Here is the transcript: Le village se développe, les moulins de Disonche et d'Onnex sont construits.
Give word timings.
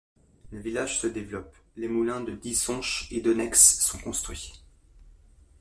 Le 0.49 0.57
village 0.59 0.99
se 0.99 1.05
développe, 1.05 1.55
les 1.75 1.87
moulins 1.87 2.21
de 2.21 2.31
Disonche 2.31 3.07
et 3.11 3.21
d'Onnex 3.21 3.81
sont 3.81 3.99
construits. 3.99 4.63